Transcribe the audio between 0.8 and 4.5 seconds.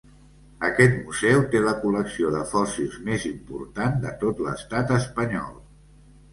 museu té la col·lecció de fòssils més important de tot